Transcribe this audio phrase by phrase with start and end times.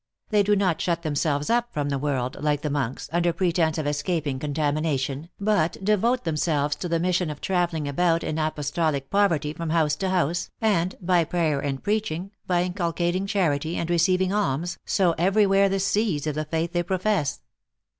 [0.31, 3.85] They do not shut themselves up from the world, like the monks, under pretence of
[3.85, 9.53] escaping contamination, but devote themselves to the mission of traveling about in apos tolic poverty
[9.53, 14.79] from house to house, and, by prayer and preaching, by inculcating charity, and receiving alms,
[14.85, 17.41] sow every where the seeds of the faith they profess."